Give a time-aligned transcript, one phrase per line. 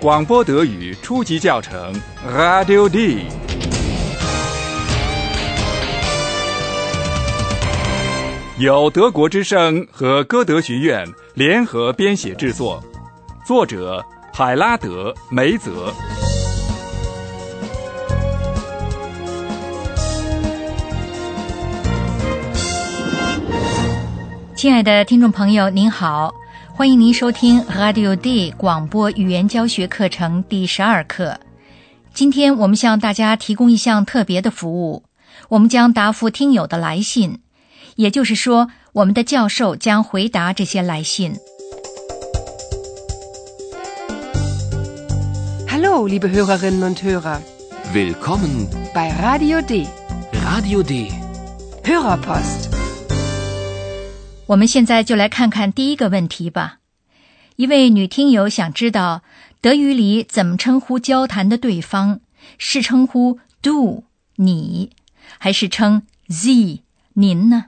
[0.00, 1.92] 广播德语初级教程
[2.26, 3.26] ，Radio D。
[8.58, 12.82] 由德国之声和歌德学院联合编写制作，
[13.44, 14.02] 作者
[14.32, 15.92] 海拉德·梅泽。
[24.54, 26.34] 亲爱的听众朋友，您好，
[26.80, 31.38] 欢迎您收听 Radio D 广播语言教学课程第十二课。
[32.14, 35.02] 今天我们向大家提供一项特别的服务，
[35.50, 37.40] 我们将答复听友的来信，
[37.96, 41.34] 也就是说，我们的教授将回答这些来信。
[45.68, 47.40] Hallo, liebe Hörerinnen und Hörer,
[47.92, 49.86] Willkommen bei Radio D.
[50.32, 51.10] Radio D.
[51.84, 52.59] Hörerpost.
[54.50, 56.80] 我们现在就来看看第一个问题吧。
[57.54, 59.22] 一位女听友想知道
[59.60, 62.18] 德语里怎么称呼交谈的对方，
[62.58, 64.02] 是称呼 du
[64.36, 64.90] 你，
[65.38, 66.80] 还是称 sie
[67.12, 67.66] 您呢？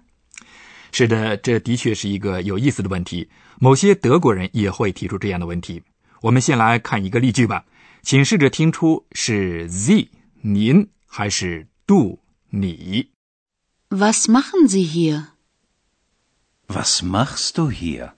[0.91, 3.28] 是的，这的确是一个有意思的问题。
[3.61, 5.83] 某些德国人也会提出这样的问题。
[6.22, 7.64] 我们先来看一个例句吧，
[8.02, 10.08] 请试着听出是 Sie
[10.41, 12.19] 您还是 du
[12.50, 13.11] 你。
[13.91, 15.31] Was machen Sie hier?
[16.74, 18.12] Was machst du hier?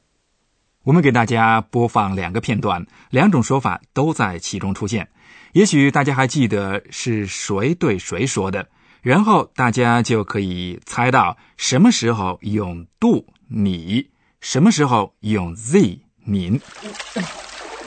[0.84, 5.08] 我们给大家播放两个片段，两种说法都在其中出现。
[5.54, 8.68] 也许大家还记得是谁对谁说的，
[9.02, 14.10] 然后大家就可以猜到什么时候用 du 你，
[14.40, 16.60] 什么时候用 Sie 您。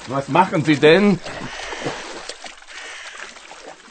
[0.10, 1.18] Was machen Sie denn?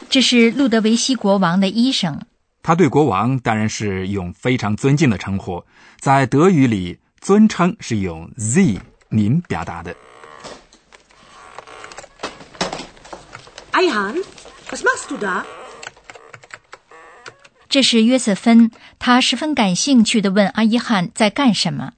[0.09, 2.21] 这是路德维希国王的医生。
[2.67, 5.63] 他对国王当然是用非常尊敬的称呼，
[6.01, 9.95] 在德语里，尊称是用 Sie 您表达的。
[14.69, 15.45] Was machst du da?
[17.69, 21.93] 这是约瑟芬，他十分感兴趣的问阿伊汉在干什么。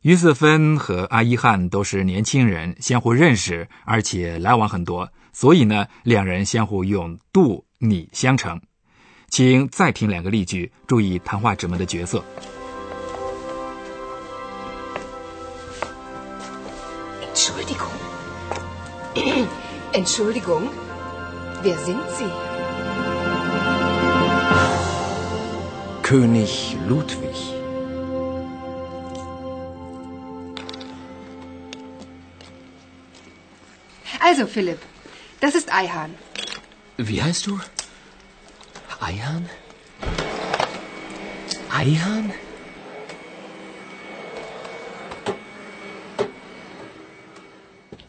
[0.00, 8.58] 约瑟芬和阿伊汉都是年轻人，相互认识，而且来往很多，所以呢，两人相互用 du 你相称。
[9.32, 12.22] 请再听两个例句，注意谈话者们的角色。
[17.22, 17.88] Entschuldigung.
[19.94, 20.68] Entschuldigung.
[21.62, 22.30] Wer sind Sie?
[26.02, 27.34] König Ludwig.
[34.20, 34.80] Also, Philipp,
[35.40, 36.10] das ist Eihan.
[36.98, 37.58] Wie heißt du?
[39.02, 39.42] Eihan?
[41.70, 42.30] Eihan?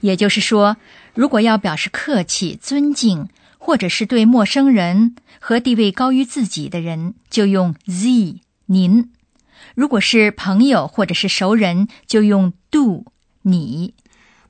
[0.02, 0.78] 也就是说，
[1.16, 3.28] 如果要表示客气、尊敬，
[3.58, 9.10] 或者是对陌生人和地位高于自己的人，就用 Sie 您；
[9.74, 13.06] 如果是朋友或者是熟人，就用 do
[13.42, 13.96] 你。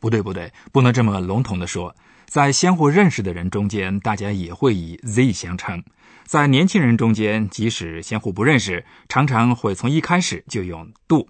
[0.01, 1.95] 不对，不对，不能这么笼统的说。
[2.33, 5.81] 在相互认识的人中间，大家也会以 Z 相称；
[6.25, 11.27] 在年轻人中间，即使相互不认识，常常会从一开始就用 Do。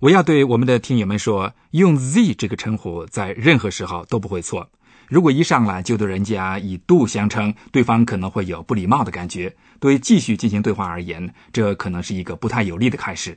[0.00, 4.70] 我要对我们的听友们说，用 Z 这个称呼在任何时候都不会错。
[5.08, 9.54] 如果一上来就对人家以 Do 相称，对方可能会有不礼貌的感觉。
[9.78, 13.36] 对继续进行对话而言，这可能是一个不太有利的开始。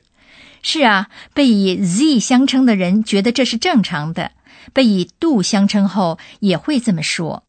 [0.62, 4.32] 是啊，被以 Z 相称的人觉得这是正常的，
[4.72, 7.44] 被以 du 相称后也会这么说。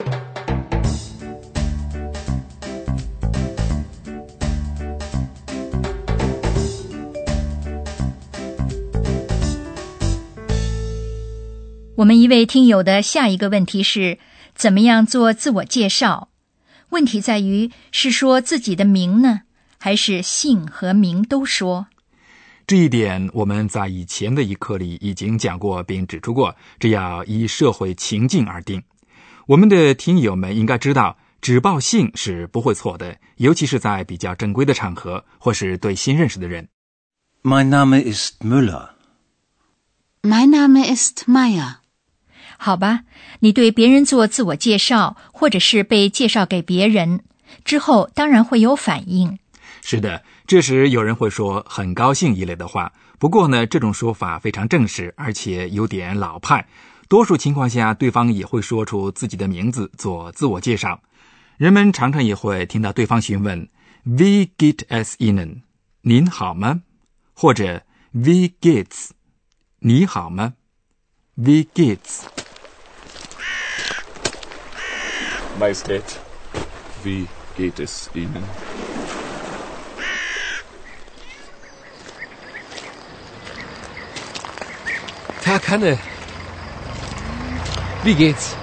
[11.96, 14.20] 我们一位听友的下一个问题是：
[14.56, 16.30] 怎么样做自我介绍？
[16.92, 19.42] 问题在于是说自己的名呢，
[19.78, 21.88] 还是姓和名都说？
[22.70, 28.84] 这一点我们在以前的一课里已经讲过，并指出过，这要依社会情境而定。
[29.48, 36.68] 我们的听友们应该知道，只报姓是不会错的，尤其是在比较正规的场合，或是对新认识的人。
[37.42, 38.90] Mein Name ist Müller.
[40.22, 41.78] Mein Name ist Meier.
[42.60, 43.00] 好吧，
[43.40, 47.24] 你对别人做自我介绍，或者是被介绍给别人
[47.66, 49.40] 之后，当然会有反应。
[49.82, 52.92] 是的，这时有人会说“很高兴”一类的话。
[53.18, 56.68] 不过呢，这种说法非常正式，而且有点老派。
[57.08, 61.02] 多数情况下，对方也会说出自己的名字做自我介绍。
[61.58, 63.68] 人们常常也会听到对方询问
[64.06, 65.64] “Wie geht es Ihnen？”
[66.02, 66.84] 您好吗？
[67.34, 67.84] 或者
[68.14, 69.10] “Wie geht's？”
[69.80, 70.54] 你好吗
[71.36, 72.22] ？“Wie geht's？”
[75.60, 76.04] Majestät,
[77.04, 77.28] wie
[77.58, 78.44] geht es Ihnen?
[85.62, 85.98] Hanne.
[88.04, 88.54] Wie geht's?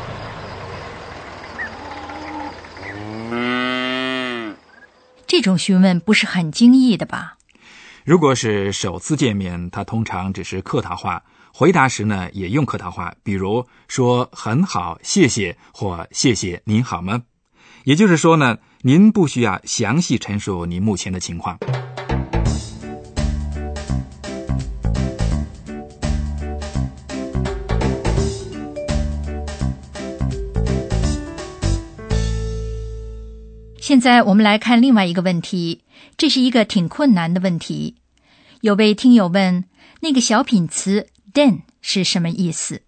[5.27, 7.37] 这种询问不是很惊异的吧？
[8.05, 17.23] 如果是首次见面，他通常只是客套话，回答时呢也用客套话，比如说“很好，谢谢”或“谢谢，您好吗？”
[17.85, 21.59] 也就是说呢，您不需要详细陈述您目前的情况。
[33.87, 35.83] 现在我们来看另外一个问题，
[36.17, 37.95] 这是一个挺困难的问题。
[38.61, 39.63] 有位听友问
[40.03, 42.83] ：“那个小品词 ‘then’ 是什么意思？”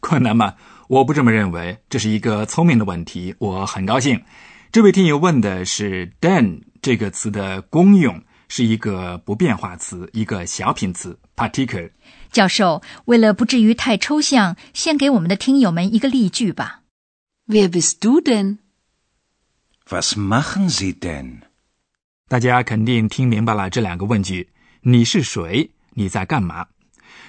[0.00, 0.54] 困难吗？
[0.88, 3.34] 我不这么认为，这是一个聪明的问题。
[3.38, 4.22] 我很高兴，
[4.72, 11.90] 这位听友问的是 “then” 这个词的功用，是一个不变化词，一个小品词 “particular”。
[12.32, 16.80] 教授，为了不至于太抽象，先给我们的听友们一个例句吧。
[17.46, 18.56] Wer bist du denn?
[19.90, 21.40] Was machen Sie denn?
[22.28, 24.50] 大家肯定听明白了这两个问句：
[24.82, 25.70] 你是谁？
[25.94, 26.66] 你在干嘛？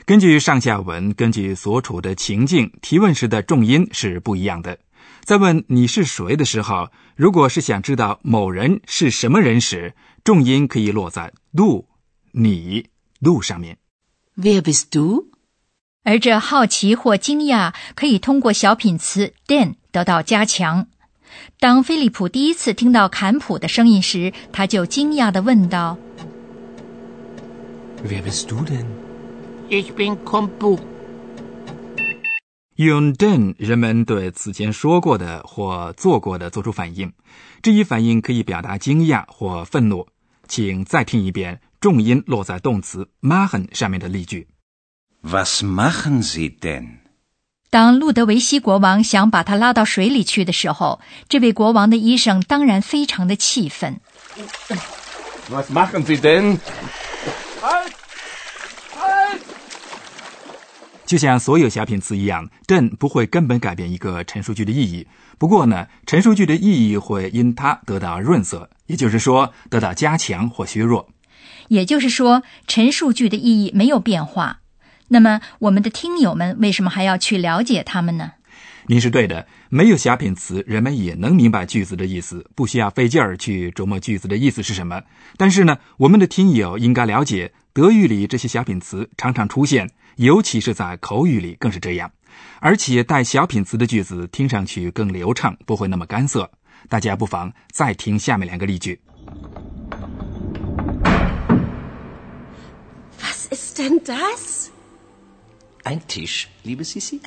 [0.05, 4.77] 根据上下文，根据所处的情境，提问时的重音是不一样的。
[5.23, 9.95] 在问你是谁的时候，如果是想知道某人是什么人时，
[10.25, 11.87] 重音可以落在 “du”
[12.33, 12.87] 你
[13.21, 13.77] “du” 上面。
[14.35, 15.27] Wer bist du?
[16.03, 20.87] 而这好奇或惊讶可以通过小品词 “then” 得到加强。
[21.59, 25.97] 当菲利普第一次听到坎普的声音时，他就惊讶地问道
[28.05, 28.85] Wer bist du denn?
[29.69, 30.79] Ich bin Kompu.
[32.75, 37.11] 用 then，人们对此前说过的或做过的做出反应，
[37.61, 40.07] 这一反应可以表达惊讶或愤怒。
[40.47, 44.47] 请再听一遍重音落在动词 machen 上面的例句。
[45.21, 46.98] Was machen Sie denn?
[47.71, 53.99] 当路德维希国王想把他拉到水里去的时候，这位国王的医生当然非常的气愤。
[55.51, 56.57] Was machen Sie denn?
[57.61, 57.91] Halt!
[58.97, 59.39] Halt!
[61.05, 65.07] 就像所有小品词一样，then 不会根本改变一个陈述句的意义。
[65.37, 71.09] 不过呢，陈述句的意义会因它得到润色，也就是说得到加强或削弱。
[71.67, 74.61] 也就是说，陈述句的意义没有变化。
[75.09, 78.33] 那么，我们的听友们为什么还要去了解他们呢？
[78.87, 85.03] 您是对的，没有小品词，人们也能明白句子的意思，不需要费劲儿去琢磨句子的意思是什么。
[85.37, 92.11] 但是呢，我们的听友应该了解，德语里这些小品词常常出现，尤其是在口语里更是这样。
[92.59, 96.49] 而且带小品词的句子听上去更流畅，不会那么干涩。
[96.87, 98.99] 大家不妨再听下面两个例句。
[103.21, 104.69] Was ist denn das?
[105.89, 107.19] Ein Tisch, liebe Sissi?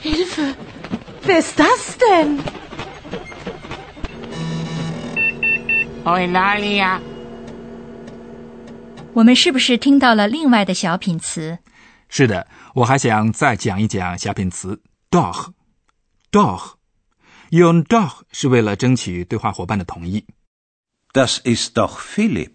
[0.00, 0.54] Hilfe!
[1.24, 2.38] Wer ist das denn?
[6.04, 7.00] Eulalia.
[9.14, 11.58] 我们是不是听到了另外的小品词？
[12.08, 15.50] 是的，我还想再讲一讲小品词 doch。
[16.30, 16.74] doch
[17.50, 20.24] 用 doch 是为了争取对话伙伴的同意。
[21.12, 22.52] Das ist doch Philipp.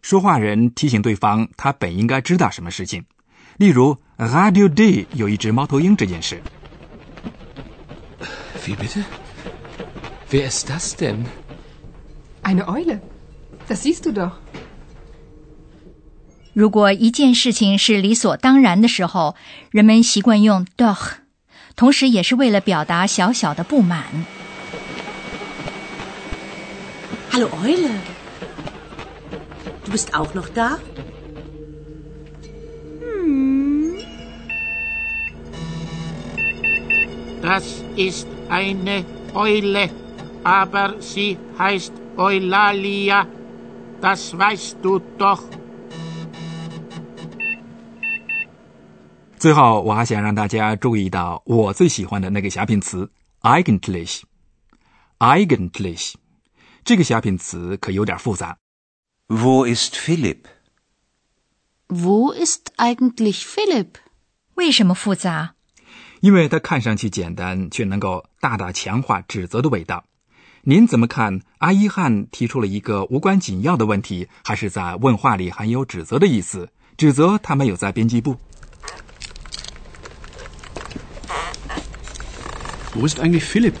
[0.00, 3.04] 说话人提醒对方，他本应该知道什么事情。
[3.58, 6.42] 例如，Radio D 有一只猫头鹰这件事。
[8.64, 9.04] Wie bitte?
[10.30, 11.26] Wer ist das denn?
[12.42, 13.00] Eine Eule.
[13.68, 14.32] Das siehst du doch.
[16.54, 19.36] 如果一件事情是理所当然的时候，
[19.70, 21.16] 人们习惯用 doch，
[21.74, 24.24] 同时也是为了表达小小的不满。
[27.35, 27.89] Hallo Eule.
[29.85, 30.79] Du bist auch noch da?
[37.41, 39.89] Das ist eine Eule,
[40.43, 43.25] aber sie heißt Eulalia.
[44.01, 45.43] Das weißt du doch.
[49.39, 53.09] 最后，我还想让大家注意到我最喜欢的那个小品词
[53.41, 56.13] eigentlich。eigentlich
[56.86, 58.58] 这个小品词可有点复杂。
[59.26, 60.42] Wo ist Philipp?
[61.88, 63.88] Wo ist eigentlich Philipp?
[64.54, 65.54] 为什么复杂？
[66.20, 70.04] 因为它看上去简单，却能够大大强化指责的味道。
[70.62, 71.40] 您怎么看？
[71.58, 76.68] 阿伊汉提出了一个无关紧要的问题，还是在问话里含有指责的意思？
[76.96, 78.36] 指责他没有在编辑部。
[82.94, 83.74] Wo ist eigentlich Philipp?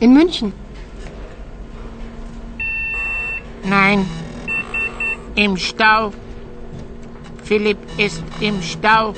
[0.00, 0.50] In München.
[3.64, 4.06] Nein.
[5.34, 6.12] Im Stau.
[7.44, 9.14] Philipp ist im Stau.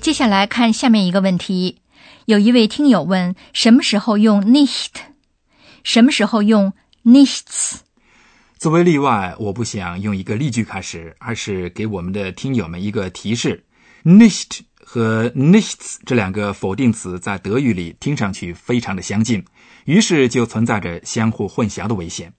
[0.00, 1.78] 接下来看下面一个问题，
[2.26, 4.90] 有一位听友问：什么时候用 nicht？
[5.82, 7.76] 什么时候用 nichts？
[8.62, 13.64] 作为例外，我不想用一个例句开始，而是给我们的听友们一个提示
[14.04, 19.44] ：nicht 和 nichts 这两个否定词在德语里听上去非常的相近，
[19.84, 22.34] 于是就存在着相互混淆的危险。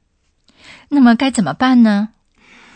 [0.88, 2.12] 那么该怎么办呢？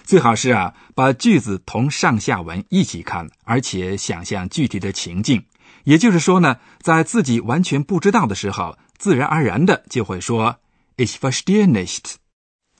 [0.04, 5.46] 最好是啊，把句子同上下文一起看，而且想象具体的情境。
[5.86, 10.58] 也就是说呢，在自己完全不知道的时候，自然而然的就会说
[10.98, 12.16] “Ich verstehe nicht”。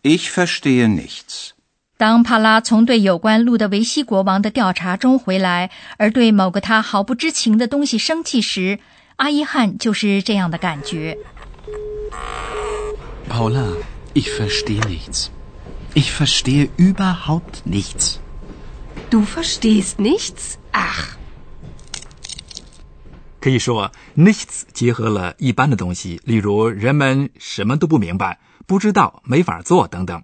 [0.08, 1.52] Ich verstehe nichts.
[1.98, 8.80] 当帕拉从对有关路德维希国王的调查中回来，而对某个他毫不知情的东西生气时，
[9.18, 11.18] 阿伊汉就是这样的感觉。
[13.28, 13.74] Paula,
[14.14, 15.28] ich verstehe nichts.
[15.94, 18.20] Ich verstehe überhaupt nichts.
[19.10, 20.58] Du verstehst nichts?
[20.72, 21.17] Ach,
[23.48, 30.22] 可以说，nichts 结合了一般的东西，例如人们什么都不明白、不知道、没法做等等。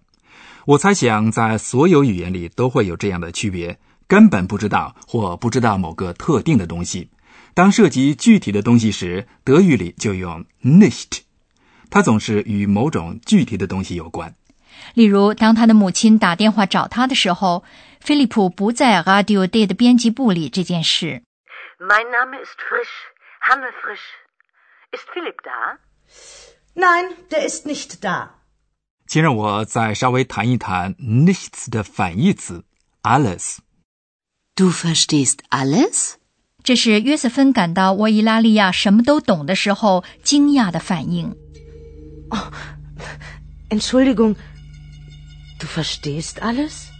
[0.65, 7.11] 我猜想，在所有语言里都会有这样的区别：根本不知道或不知道某个特定的东西。
[7.53, 11.19] 当涉及具体的东西时，德语里就用 nicht，
[11.89, 14.35] 它总是与某种具体的东西有关。
[14.95, 17.63] 例如，当他的母亲打电话找他的时候，
[18.01, 21.21] 菲利普不在 Radio Day 的编辑部里这件事。
[21.79, 22.95] Mein Name ist Frisch,
[23.45, 24.07] Hanne Frisch.
[24.93, 25.77] Ist Philipp da?
[26.75, 28.39] Nein, der ist nicht da.
[29.05, 32.63] 请让我再稍微谈一谈 nichts 的反义词
[33.01, 33.57] alles。
[34.55, 36.13] Du verstehst alles?
[36.63, 41.35] 这是约瑟芬感到沃伊拉利亚什么都懂的时候惊讶的反应。
[43.69, 44.37] Entschuldigung,
[45.59, 46.92] du verstehst alles?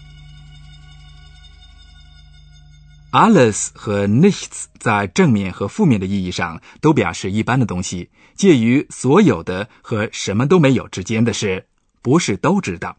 [3.13, 11.67] Alles 和 nichts 在正面和负面的意义上都表示一般的东西，介于所有的和什么都没有之间的是，
[12.01, 12.98] 不是都知道。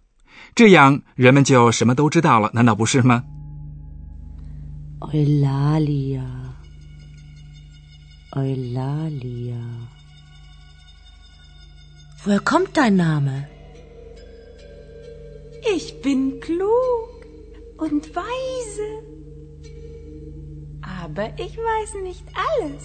[0.55, 3.25] 这样人们就什么都知道了，难道不是吗
[5.01, 6.25] ？Eulalia.
[8.31, 9.63] Eulalia.
[12.25, 13.47] Woher kommt dein Name?
[15.75, 17.11] Ich bin klug
[17.79, 19.14] und weise.
[21.05, 22.83] Aber ich weiß nicht alles.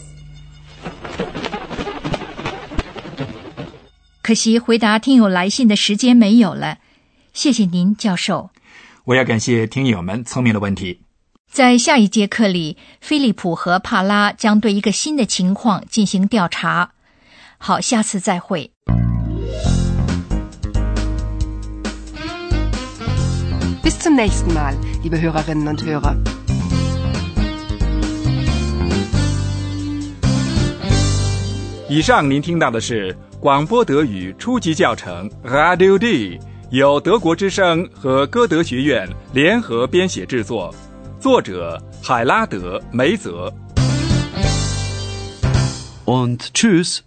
[4.21, 6.79] 可惜回答听友来信的时间没有了，
[7.33, 8.49] 谢谢您，教授。
[9.05, 10.99] 我要感谢听友们聪明的问题。
[11.49, 16.91] 在下一节课里，菲利普和帕拉将对一个新的情况进行调查。
[17.57, 18.71] 好，下次再会。
[23.81, 26.38] bis zum nächsten Mal, liebe Hörerinnen und Hörer.
[31.91, 40.71] 以上您听到的是广播德语初级教程 Radio D，由德国之声和歌德学院联合编写制作，
[41.19, 43.51] 作者海拉德·梅泽。
[46.05, 46.99] Und tschüss.